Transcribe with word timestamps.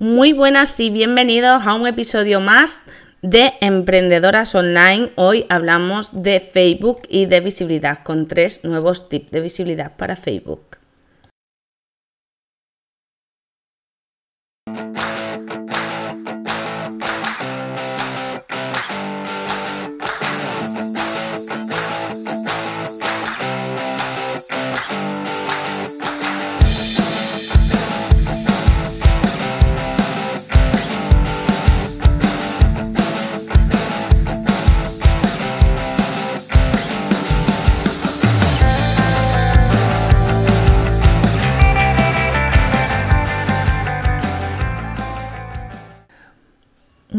Muy 0.00 0.32
buenas 0.32 0.80
y 0.80 0.88
bienvenidos 0.88 1.66
a 1.66 1.74
un 1.74 1.86
episodio 1.86 2.40
más 2.40 2.84
de 3.20 3.52
Emprendedoras 3.60 4.54
Online. 4.54 5.10
Hoy 5.16 5.44
hablamos 5.50 6.22
de 6.22 6.40
Facebook 6.40 7.02
y 7.10 7.26
de 7.26 7.40
visibilidad 7.40 8.02
con 8.02 8.26
tres 8.26 8.64
nuevos 8.64 9.10
tips 9.10 9.30
de 9.30 9.40
visibilidad 9.42 9.98
para 9.98 10.16
Facebook. 10.16 10.78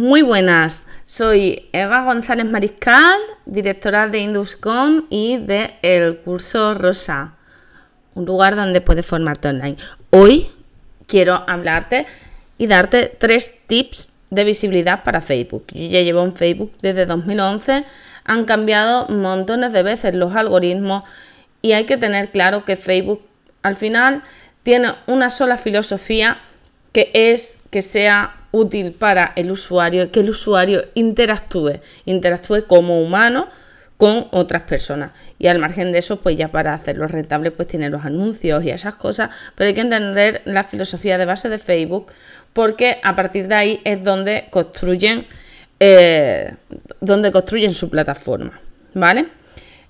Muy 0.02 0.24
buenas, 0.24 0.88
soy 1.06 1.70
Eva 1.74 2.04
González 2.04 2.48
Mariscal, 2.48 3.20
directora 3.46 4.08
de 4.08 4.18
Induscom 4.18 5.06
y 5.12 5.38
de 5.38 5.76
el 5.84 6.18
curso 6.18 6.74
Rosa, 6.74 7.36
un 8.16 8.26
lugar 8.26 8.56
donde 8.56 8.82
puedes 8.82 9.06
formarte 9.06 9.50
online. 9.50 9.78
Hoy 10.10 10.50
quiero 11.06 11.44
hablarte 11.48 12.08
y 12.58 12.66
darte 12.66 13.16
tres 13.16 13.54
tips 13.68 14.14
de 14.32 14.44
visibilidad 14.44 15.04
para 15.04 15.22
Facebook. 15.22 15.68
Yo 15.72 15.88
ya 15.88 16.02
llevo 16.02 16.24
en 16.24 16.36
Facebook 16.36 16.72
desde 16.82 17.06
2011, 17.06 17.86
han 18.24 18.46
cambiado 18.46 19.08
montones 19.08 19.72
de 19.72 19.84
veces 19.84 20.16
los 20.16 20.36
algoritmos 20.36 21.04
y 21.62 21.74
hay 21.74 21.86
que 21.86 21.98
tener 21.98 22.32
claro 22.32 22.66
que 22.66 22.76
Facebook 22.76 23.22
al 23.62 23.76
final 23.76 24.24
tiene 24.64 24.96
una 25.06 25.30
sola 25.30 25.60
filosofía 25.60 26.40
que 26.92 27.12
es 27.14 27.60
que 27.70 27.84
sea 27.84 28.41
útil 28.52 28.92
para 28.92 29.34
el 29.36 29.52
usuario, 29.52 30.12
que 30.12 30.22
el 30.22 30.30
usuario 30.30 30.84
interactúe, 30.94 31.80
interactúe 32.06 32.66
como 32.68 33.02
humano 33.02 33.48
con 33.98 34.28
otras 34.32 34.64
personas. 34.64 35.12
Y 35.38 35.46
al 35.46 35.60
margen 35.60 35.92
de 35.92 36.00
eso, 36.00 36.22
pues 36.22 36.36
ya 36.36 36.48
para 36.48 36.74
hacerlo 36.74 37.08
rentable, 37.08 37.52
pues 37.52 37.68
tiene 37.68 37.90
los 37.90 38.04
anuncios 38.04 38.64
y 38.64 38.72
esas 38.72 38.96
cosas, 38.96 39.30
pero 39.56 39.68
hay 39.68 39.76
que 39.76 39.82
entender 39.82 40.42
la 40.46 40.64
filosofía 40.64 41.18
de 41.20 41.26
base 41.26 41.50
de 41.50 41.60
Facebook, 41.60 42.12
porque 42.52 43.00
a 43.04 43.16
partir 43.16 43.48
de 43.48 43.56
ahí 43.56 43.82
es 43.84 44.04
donde 44.04 44.48
construyen, 44.50 45.28
eh, 45.80 46.56
donde 47.00 47.32
construyen 47.32 47.76
su 47.76 47.92
plataforma, 47.92 48.60
¿vale? 48.96 49.28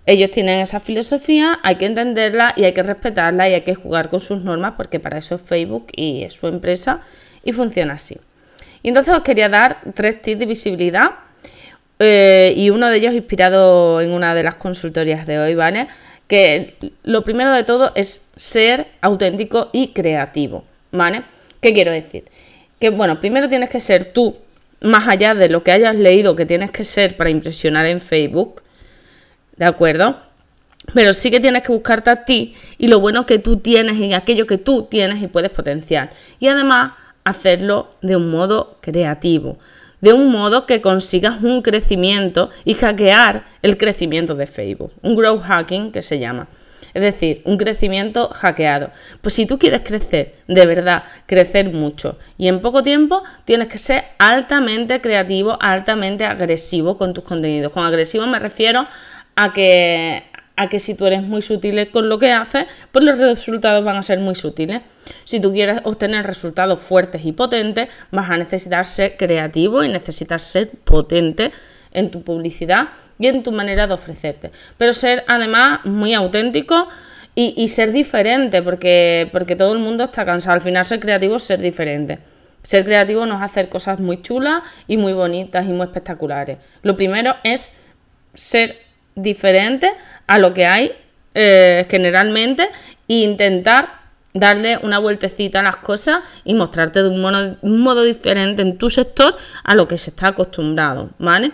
Ellos 0.05 0.31
tienen 0.31 0.59
esa 0.59 0.79
filosofía, 0.79 1.59
hay 1.63 1.75
que 1.75 1.85
entenderla 1.85 2.53
y 2.57 2.65
hay 2.65 2.73
que 2.73 2.83
respetarla 2.83 3.47
y 3.47 3.53
hay 3.53 3.61
que 3.61 3.75
jugar 3.75 4.09
con 4.09 4.19
sus 4.19 4.41
normas 4.41 4.73
porque 4.75 4.99
para 4.99 5.19
eso 5.19 5.35
es 5.35 5.41
Facebook 5.41 5.87
y 5.95 6.23
es 6.23 6.33
su 6.33 6.47
empresa 6.47 7.01
y 7.45 7.53
funciona 7.53 7.93
así. 7.93 8.17
Y 8.83 8.89
entonces 8.89 9.13
os 9.13 9.21
quería 9.21 9.49
dar 9.49 9.79
tres 9.93 10.21
tips 10.21 10.39
de 10.39 10.45
visibilidad 10.45 11.11
eh, 11.99 12.53
y 12.55 12.71
uno 12.71 12.89
de 12.89 12.97
ellos 12.97 13.13
inspirado 13.13 14.01
en 14.01 14.11
una 14.11 14.33
de 14.33 14.43
las 14.43 14.55
consultorías 14.55 15.27
de 15.27 15.37
hoy, 15.37 15.53
¿vale? 15.53 15.87
Que 16.27 16.75
lo 17.03 17.23
primero 17.23 17.51
de 17.51 17.63
todo 17.63 17.91
es 17.93 18.25
ser 18.35 18.87
auténtico 19.01 19.69
y 19.71 19.89
creativo, 19.89 20.63
¿vale? 20.91 21.23
¿Qué 21.61 21.73
quiero 21.73 21.91
decir? 21.91 22.23
Que 22.79 22.89
bueno, 22.89 23.19
primero 23.19 23.47
tienes 23.49 23.69
que 23.69 23.79
ser 23.79 24.13
tú, 24.13 24.37
más 24.79 25.07
allá 25.07 25.35
de 25.35 25.49
lo 25.49 25.63
que 25.63 25.71
hayas 25.71 25.95
leído 25.95 26.35
que 26.35 26.47
tienes 26.47 26.71
que 26.71 26.85
ser 26.85 27.17
para 27.17 27.29
impresionar 27.29 27.85
en 27.85 28.01
Facebook, 28.01 28.63
¿de 29.57 29.65
acuerdo? 29.65 30.17
Pero 30.95 31.13
sí 31.13 31.29
que 31.29 31.39
tienes 31.39 31.61
que 31.61 31.71
buscarte 31.71 32.09
a 32.09 32.25
ti 32.25 32.55
y 32.79 32.87
lo 32.87 32.99
bueno 32.99 33.27
que 33.27 33.37
tú 33.37 33.57
tienes 33.57 33.97
y 33.97 34.13
aquello 34.13 34.47
que 34.47 34.57
tú 34.57 34.87
tienes 34.89 35.21
y 35.21 35.27
puedes 35.27 35.51
potenciar. 35.51 36.09
Y 36.39 36.47
además 36.47 36.93
hacerlo 37.23 37.91
de 38.01 38.15
un 38.15 38.31
modo 38.31 38.77
creativo, 38.81 39.57
de 40.01 40.13
un 40.13 40.31
modo 40.31 40.65
que 40.65 40.81
consigas 40.81 41.41
un 41.41 41.61
crecimiento 41.61 42.49
y 42.65 42.73
hackear 42.73 43.45
el 43.61 43.77
crecimiento 43.77 44.35
de 44.35 44.47
Facebook, 44.47 44.91
un 45.01 45.15
growth 45.15 45.43
hacking 45.43 45.91
que 45.91 46.01
se 46.01 46.19
llama. 46.19 46.47
Es 46.93 47.01
decir, 47.01 47.41
un 47.45 47.57
crecimiento 47.57 48.27
hackeado. 48.29 48.91
Pues 49.21 49.33
si 49.33 49.45
tú 49.45 49.57
quieres 49.57 49.81
crecer, 49.81 50.35
de 50.47 50.65
verdad, 50.65 51.03
crecer 51.25 51.71
mucho 51.71 52.17
y 52.37 52.47
en 52.47 52.59
poco 52.59 52.83
tiempo, 52.83 53.23
tienes 53.45 53.69
que 53.69 53.77
ser 53.77 54.03
altamente 54.17 54.99
creativo, 54.99 55.57
altamente 55.61 56.25
agresivo 56.25 56.97
con 56.97 57.13
tus 57.13 57.23
contenidos. 57.23 57.71
Con 57.71 57.85
agresivo 57.85 58.27
me 58.27 58.39
refiero 58.39 58.87
a 59.35 59.53
que 59.53 60.23
a 60.61 60.69
que 60.69 60.77
si 60.77 60.93
tú 60.93 61.07
eres 61.07 61.23
muy 61.23 61.41
sutil 61.41 61.89
con 61.89 62.07
lo 62.07 62.19
que 62.19 62.31
haces, 62.31 62.67
pues 62.91 63.03
los 63.03 63.17
resultados 63.17 63.83
van 63.83 63.97
a 63.97 64.03
ser 64.03 64.19
muy 64.19 64.35
sutiles. 64.35 64.81
Si 65.23 65.39
tú 65.39 65.51
quieres 65.51 65.81
obtener 65.85 66.23
resultados 66.23 66.79
fuertes 66.79 67.25
y 67.25 67.31
potentes, 67.31 67.89
vas 68.11 68.29
a 68.29 68.37
necesitar 68.37 68.85
ser 68.85 69.17
creativo 69.17 69.83
y 69.83 69.89
necesitas 69.89 70.43
ser 70.43 70.69
potente 70.69 71.51
en 71.91 72.11
tu 72.11 72.21
publicidad 72.21 72.89
y 73.17 73.25
en 73.25 73.41
tu 73.41 73.51
manera 73.51 73.87
de 73.87 73.95
ofrecerte. 73.95 74.51
Pero 74.77 74.93
ser 74.93 75.23
además 75.27 75.79
muy 75.83 76.13
auténtico 76.13 76.87
y, 77.33 77.67
ser 77.69 77.91
diferente, 77.91 78.61
porque, 78.61 79.29
porque 79.31 79.55
todo 79.55 79.73
el 79.73 79.79
mundo 79.79 80.03
está 80.03 80.25
cansado. 80.25 80.53
Al 80.53 80.61
final 80.61 80.85
ser 80.85 80.99
creativo 80.99 81.37
es 81.37 81.43
ser 81.43 81.59
diferente. 81.59 82.19
Ser 82.61 82.85
creativo 82.85 83.25
no 83.25 83.33
es 83.37 83.41
hacer 83.41 83.67
cosas 83.67 83.99
muy 83.99 84.21
chulas 84.21 84.61
y 84.87 84.97
muy 84.97 85.13
bonitas 85.13 85.65
y 85.65 85.69
muy 85.69 85.85
espectaculares. 85.85 86.59
Lo 86.83 86.95
primero 86.95 87.33
es 87.43 87.73
ser 88.35 88.90
diferente 89.15 89.91
a 90.27 90.37
lo 90.37 90.53
que 90.53 90.65
hay 90.65 90.91
eh, 91.33 91.85
generalmente 91.89 92.69
e 93.07 93.15
intentar 93.23 94.01
darle 94.33 94.77
una 94.77 94.99
vueltecita 94.99 95.59
a 95.59 95.63
las 95.63 95.77
cosas 95.77 96.23
y 96.43 96.53
mostrarte 96.53 97.03
de 97.03 97.09
un 97.09 97.81
modo, 97.81 98.03
diferente 98.03 98.61
en 98.61 98.77
tu 98.77 98.89
sector 98.89 99.35
a 99.63 99.75
lo 99.75 99.87
que 99.87 99.97
se 99.97 100.11
está 100.11 100.27
acostumbrado, 100.27 101.09
¿vale? 101.19 101.51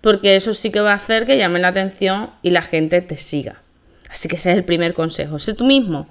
Porque 0.00 0.36
eso 0.36 0.54
sí 0.54 0.70
que 0.70 0.80
va 0.80 0.92
a 0.92 0.96
hacer 0.96 1.26
que 1.26 1.36
llame 1.36 1.60
la 1.60 1.68
atención 1.68 2.30
y 2.42 2.50
la 2.50 2.62
gente 2.62 3.00
te 3.00 3.18
siga. 3.18 3.62
Así 4.10 4.28
que 4.28 4.36
ese 4.36 4.50
es 4.50 4.56
el 4.56 4.64
primer 4.64 4.94
consejo, 4.94 5.38
sé 5.38 5.54
tú 5.54 5.64
mismo. 5.64 6.08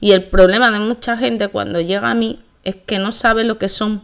Y 0.00 0.12
el 0.12 0.24
problema 0.24 0.70
de 0.70 0.78
mucha 0.78 1.16
gente 1.16 1.48
cuando 1.48 1.80
llega 1.80 2.10
a 2.10 2.14
mí 2.14 2.40
es 2.64 2.76
que 2.76 2.98
no 2.98 3.10
sabe 3.10 3.44
lo 3.44 3.58
que 3.58 3.68
son. 3.68 4.02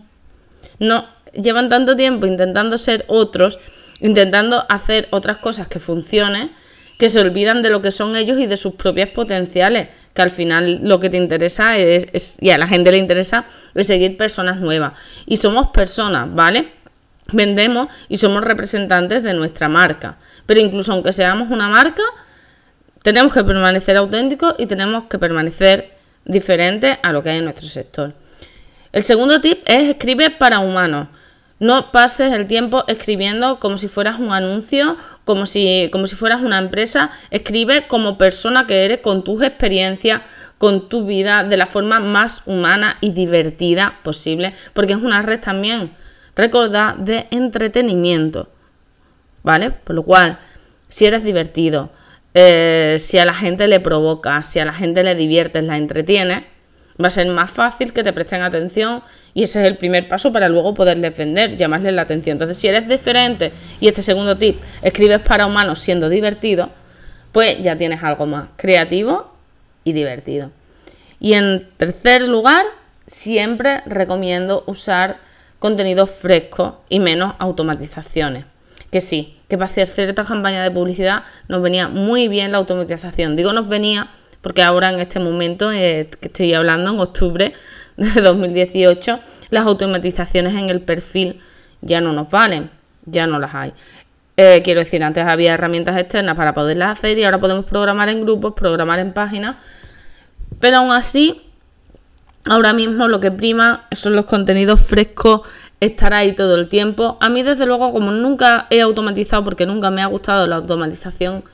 No 0.79 1.07
llevan 1.33 1.69
tanto 1.69 1.97
tiempo 1.97 2.27
intentando 2.27 2.79
ser 2.79 3.05
otros 3.09 3.59
intentando 4.01 4.67
hacer 4.69 5.09
otras 5.11 5.39
cosas 5.39 5.69
que 5.69 5.81
funcionen, 5.81 6.51
que 6.99 7.09
se 7.09 7.21
olvidan 7.21 7.63
de 7.63 7.71
lo 7.71 7.83
que 7.83 7.91
son 7.91 8.17
ellos 8.17 8.39
y 8.39 8.47
de 8.47 8.57
sus 8.57 8.75
propias 8.75 9.09
potenciales, 9.09 9.89
que 10.15 10.23
al 10.23 10.31
final 10.31 10.81
lo 10.83 11.01
que 11.01 11.11
te 11.11 11.17
interesa 11.17 11.77
es, 11.77 12.39
y 12.41 12.51
a 12.51 12.59
la 12.59 12.67
gente 12.67 12.93
le 12.93 12.99
interesa, 12.99 13.47
es 13.75 13.87
seguir 13.87 14.17
personas 14.17 14.61
nuevas. 14.61 14.93
Y 15.27 15.39
somos 15.39 15.69
personas, 15.69 16.33
¿vale? 16.33 16.73
Vendemos 17.33 17.89
y 18.09 18.19
somos 18.19 18.45
representantes 18.45 19.23
de 19.23 19.33
nuestra 19.35 19.69
marca. 19.69 20.19
Pero 20.47 20.61
incluso 20.61 20.93
aunque 20.93 21.13
seamos 21.13 21.51
una 21.51 21.69
marca, 21.69 22.03
tenemos 23.03 23.33
que 23.33 23.43
permanecer 23.43 23.97
auténticos 23.97 24.55
y 24.59 24.67
tenemos 24.67 25.05
que 25.05 25.19
permanecer 25.19 25.95
diferentes 26.25 26.99
a 27.03 27.13
lo 27.13 27.23
que 27.23 27.31
hay 27.31 27.39
en 27.39 27.45
nuestro 27.45 27.67
sector. 27.67 28.15
El 28.93 29.03
segundo 29.03 29.41
tip 29.41 29.59
es 29.67 29.91
escribir 29.91 30.39
para 30.39 30.61
humanos. 30.61 31.09
No 31.61 31.93
pases 31.93 32.33
el 32.33 32.47
tiempo 32.47 32.85
escribiendo 32.89 33.61
como 33.61 33.79
si 33.79 33.89
fueras 33.89 34.19
un 34.19 34.33
anuncio, 34.33 34.97
como 35.25 35.47
si, 35.47 35.89
como 35.93 36.07
si 36.07 36.17
fueras 36.17 36.43
una 36.43 36.59
empresa. 36.59 37.11
Escribe 37.31 37.87
como 37.87 38.19
persona 38.19 38.67
que 38.67 38.85
eres, 38.85 38.99
con 38.99 39.23
tus 39.23 39.43
experiencias, 39.43 40.23
con 40.59 40.89
tu 40.89 41.07
vida, 41.07 41.45
de 41.45 41.57
la 41.57 41.67
forma 41.67 42.01
más 42.01 42.43
humana 42.47 42.97
y 43.01 43.13
divertida 43.13 44.01
posible, 44.03 44.55
porque 44.73 44.95
es 44.95 44.99
una 44.99 45.23
red 45.23 45.41
también, 45.41 45.93
recordad, 46.35 46.95
de 46.97 47.29
entretenimiento. 47.31 48.49
¿Vale? 49.43 49.71
Por 49.71 49.95
lo 49.95 50.03
cual, 50.03 50.39
si 50.89 51.05
eres 51.05 51.23
divertido, 51.23 51.91
eh, 52.33 52.97
si 52.99 53.19
a 53.19 53.25
la 53.25 53.35
gente 53.35 53.69
le 53.69 53.79
provoca, 53.79 54.43
si 54.43 54.59
a 54.59 54.65
la 54.65 54.73
gente 54.73 55.03
le 55.03 55.15
diviertes, 55.15 55.63
la 55.65 55.77
entretienes, 55.77 56.45
va 57.03 57.09
a 57.09 57.11
ser 57.11 57.27
más 57.29 57.51
fácil 57.51 57.93
que 57.93 58.05
te 58.05 58.13
presten 58.13 58.43
atención 58.43 59.03
y 59.33 59.45
ese 59.45 59.63
es 59.63 59.69
el 59.69 59.77
primer 59.77 60.09
paso 60.09 60.33
para 60.33 60.49
luego 60.49 60.75
poderles 60.75 61.17
vender, 61.17 61.57
llamarles 61.57 61.93
la 61.93 62.03
atención. 62.03 62.35
Entonces, 62.35 62.57
si 62.57 62.69
eres 62.69 62.89
diferente 62.89 63.53
y 63.81 63.89
este 63.89 64.03
segundo 64.03 64.37
tip, 64.37 64.61
escribes 64.83 65.21
para 65.21 65.47
humanos 65.47 65.81
siendo 65.81 66.09
divertido, 66.09 66.71
pues 67.33 67.61
ya 67.61 67.77
tienes 67.77 68.03
algo 68.03 68.27
más 68.27 68.49
creativo 68.57 69.33
y 69.83 69.93
divertido. 69.93 70.51
Y 71.19 71.35
en 71.35 71.69
tercer 71.77 72.23
lugar, 72.23 72.65
siempre 73.07 73.83
recomiendo 73.87 74.63
usar 74.67 75.19
contenido 75.59 76.07
fresco 76.07 76.83
y 76.89 77.01
menos 77.01 77.35
automatizaciones. 77.39 78.45
Que 78.91 79.01
sí, 79.01 79.37
que 79.49 79.57
para 79.57 79.71
hacer 79.71 79.89
ciertas 79.89 80.29
campañas 80.29 80.63
de 80.63 80.71
publicidad 80.71 81.25
nos 81.49 81.63
venía 81.63 81.89
muy 81.89 82.29
bien 82.29 82.53
la 82.53 82.59
automatización. 82.59 83.35
Digo 83.35 83.53
nos 83.53 83.69
venía 83.69 84.11
porque 84.45 84.63
ahora 84.63 84.91
en 84.91 85.01
este 85.01 85.19
momento, 85.19 85.73
eh, 85.73 86.11
que 86.21 86.29
estoy 86.29 86.53
hablando, 86.53 86.93
en 86.93 87.01
octubre 87.01 87.55
de 87.97 88.21
2018, 88.21 89.19
las 89.49 89.67
automatizaciones 89.67 90.55
en 90.55 90.69
el 90.69 90.83
perfil 90.83 91.41
ya 91.81 92.03
no 92.03 92.13
nos 92.13 92.31
valen, 92.31 92.71
ya 93.07 93.27
no 93.27 93.39
las 93.39 93.55
hay. 93.55 93.73
Eh, 94.37 94.61
quiero 94.63 94.81
decir, 94.81 95.03
antes 95.03 95.25
había 95.27 95.55
herramientas 95.55 95.97
externas 95.97 96.37
para 96.37 96.53
poderlas 96.53 96.99
hacer 96.99 97.17
y 97.17 97.25
ahora 97.25 97.41
podemos 97.41 97.65
programar 97.65 98.11
en 98.11 98.21
grupos, 98.21 98.53
programar 98.53 98.99
en 98.99 99.15
páginas, 99.15 99.57
pero 100.61 100.77
aún 100.77 100.93
así, 100.93 101.41
ahora 102.45 102.75
mismo 102.75 103.09
lo 103.09 103.21
que 103.21 103.31
prima 103.31 103.87
son 103.93 104.15
los 104.15 104.27
contenidos 104.27 104.83
frescos, 104.83 105.41
estar 105.81 106.13
ahí 106.13 106.33
todo 106.33 106.57
el 106.57 106.69
tiempo. 106.69 107.17
A 107.23 107.31
mí, 107.31 107.43
desde 107.43 107.65
luego, 107.65 107.93
como 107.93 108.11
nunca 108.11 108.67
he 108.69 108.83
automatizado, 108.83 109.43
porque 109.43 109.65
nunca 109.65 109.91
me 109.91 110.03
ha 110.03 110.07
gustado 110.07 110.47
la 110.47 110.57
automatización 110.57 111.45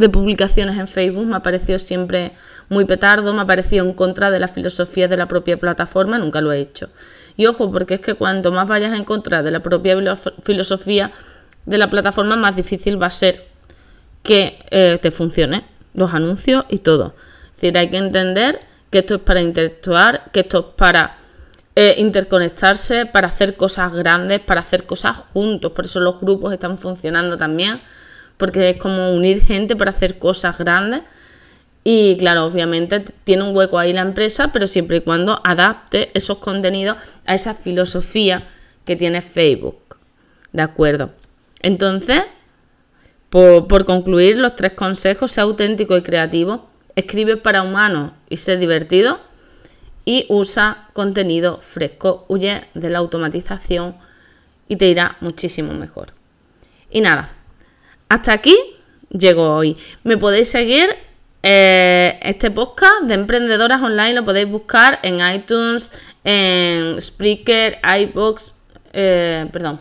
de 0.00 0.08
publicaciones 0.08 0.78
en 0.78 0.88
Facebook, 0.88 1.26
me 1.26 1.36
ha 1.36 1.42
parecido 1.42 1.78
siempre 1.78 2.32
muy 2.68 2.84
petardo, 2.84 3.32
me 3.32 3.42
ha 3.42 3.46
parecido 3.46 3.84
en 3.84 3.92
contra 3.92 4.30
de 4.30 4.40
la 4.40 4.48
filosofía 4.48 5.08
de 5.08 5.16
la 5.16 5.26
propia 5.28 5.58
plataforma, 5.58 6.18
nunca 6.18 6.40
lo 6.40 6.52
he 6.52 6.60
hecho. 6.60 6.88
Y 7.36 7.46
ojo, 7.46 7.70
porque 7.70 7.94
es 7.94 8.00
que 8.00 8.14
cuanto 8.14 8.52
más 8.52 8.66
vayas 8.66 8.96
en 8.96 9.04
contra 9.04 9.42
de 9.42 9.50
la 9.50 9.60
propia 9.60 9.96
filosofía 10.42 11.12
de 11.66 11.78
la 11.78 11.90
plataforma, 11.90 12.36
más 12.36 12.56
difícil 12.56 13.00
va 13.00 13.06
a 13.06 13.10
ser 13.10 13.46
que 14.22 14.58
eh, 14.70 14.98
te 15.00 15.10
funcione 15.10 15.64
los 15.94 16.12
anuncios 16.12 16.64
y 16.68 16.78
todo. 16.78 17.14
Es 17.54 17.60
decir, 17.60 17.78
hay 17.78 17.90
que 17.90 17.98
entender 17.98 18.60
que 18.90 18.98
esto 18.98 19.16
es 19.16 19.20
para 19.20 19.40
interactuar, 19.40 20.30
que 20.32 20.40
esto 20.40 20.58
es 20.58 20.76
para 20.76 21.18
eh, 21.76 21.94
interconectarse, 21.98 23.06
para 23.06 23.28
hacer 23.28 23.56
cosas 23.56 23.92
grandes, 23.92 24.40
para 24.40 24.60
hacer 24.60 24.84
cosas 24.84 25.16
juntos. 25.32 25.72
Por 25.72 25.84
eso 25.84 26.00
los 26.00 26.20
grupos 26.20 26.52
están 26.52 26.78
funcionando 26.78 27.38
también, 27.38 27.80
porque 28.40 28.70
es 28.70 28.76
como 28.78 29.12
unir 29.12 29.44
gente 29.44 29.76
para 29.76 29.92
hacer 29.92 30.18
cosas 30.18 30.58
grandes. 30.58 31.02
Y 31.84 32.16
claro, 32.16 32.46
obviamente 32.46 33.04
tiene 33.24 33.44
un 33.44 33.56
hueco 33.56 33.78
ahí 33.78 33.92
la 33.92 34.00
empresa, 34.00 34.50
pero 34.52 34.66
siempre 34.66 34.96
y 34.96 35.00
cuando 35.02 35.40
adapte 35.44 36.10
esos 36.14 36.38
contenidos 36.38 36.96
a 37.26 37.34
esa 37.34 37.54
filosofía 37.54 38.48
que 38.84 38.96
tiene 38.96 39.22
Facebook. 39.22 39.98
¿De 40.52 40.62
acuerdo? 40.62 41.12
Entonces, 41.62 42.22
por, 43.28 43.68
por 43.68 43.84
concluir, 43.84 44.38
los 44.38 44.56
tres 44.56 44.72
consejos, 44.72 45.32
sea 45.32 45.44
auténtico 45.44 45.96
y 45.96 46.02
creativo, 46.02 46.68
escribe 46.96 47.36
para 47.36 47.62
humanos 47.62 48.12
y 48.28 48.38
sé 48.38 48.56
divertido 48.56 49.20
y 50.04 50.26
usa 50.28 50.88
contenido 50.92 51.60
fresco, 51.60 52.24
huye 52.28 52.64
de 52.74 52.90
la 52.90 52.98
automatización 52.98 53.96
y 54.66 54.76
te 54.76 54.88
irá 54.88 55.16
muchísimo 55.20 55.72
mejor. 55.74 56.14
Y 56.90 57.00
nada, 57.00 57.32
hasta 58.10 58.32
aquí 58.32 58.56
llego 59.08 59.54
hoy. 59.54 59.76
Me 60.02 60.18
podéis 60.18 60.48
seguir 60.48 60.90
eh, 61.42 62.18
este 62.22 62.50
podcast 62.50 63.04
de 63.04 63.14
emprendedoras 63.14 63.80
online 63.80 64.12
lo 64.12 64.26
podéis 64.26 64.48
buscar 64.48 64.98
en 65.02 65.20
iTunes, 65.34 65.90
en 66.22 67.00
Spreaker, 67.00 67.78
iBox, 67.82 68.56
eh, 68.92 69.46
perdón, 69.50 69.80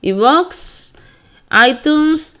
iBox, 0.00 0.94
iTunes, 1.68 2.38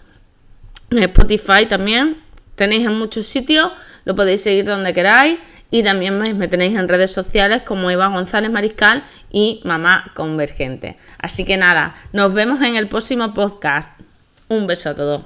Spotify 0.90 1.66
también. 1.68 2.22
Tenéis 2.54 2.86
en 2.86 2.96
muchos 2.96 3.26
sitios, 3.26 3.72
lo 4.04 4.14
podéis 4.14 4.42
seguir 4.42 4.64
donde 4.64 4.94
queráis. 4.94 5.38
Y 5.68 5.82
también 5.82 6.16
me, 6.16 6.46
tenéis 6.46 6.78
en 6.78 6.88
redes 6.88 7.12
sociales 7.12 7.62
como 7.62 7.90
Eva 7.90 8.06
González 8.06 8.52
Mariscal 8.52 9.02
y 9.32 9.60
Mamá 9.64 10.12
Convergente. 10.14 10.96
Así 11.18 11.44
que 11.44 11.56
nada, 11.56 11.96
nos 12.12 12.32
vemos 12.32 12.62
en 12.62 12.76
el 12.76 12.88
próximo 12.88 13.34
podcast. 13.34 14.05
Un 14.48 14.66
beso 14.66 14.90
a 14.90 14.94
todos. 14.94 15.22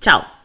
Chao. 0.00 0.41